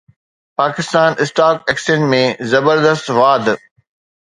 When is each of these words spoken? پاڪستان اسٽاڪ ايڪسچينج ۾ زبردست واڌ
پاڪستان 0.61 1.11
اسٽاڪ 1.23 1.55
ايڪسچينج 1.69 2.03
۾ 2.13 2.23
زبردست 2.53 3.05
واڌ 3.19 3.45